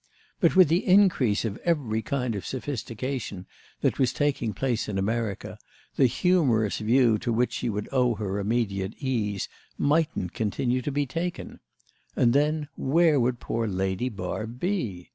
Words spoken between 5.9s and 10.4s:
the humorous view to which she would owe her immediate ease mightn't